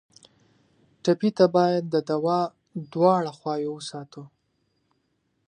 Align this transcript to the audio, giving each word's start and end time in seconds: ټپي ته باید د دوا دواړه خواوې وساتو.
ټپي 1.03 1.29
ته 1.37 1.45
باید 1.55 1.83
د 1.93 1.95
دوا 2.09 2.39
دواړه 2.93 3.31
خواوې 3.37 3.69
وساتو. 3.71 4.23